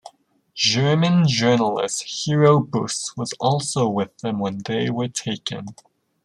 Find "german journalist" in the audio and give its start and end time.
0.55-2.25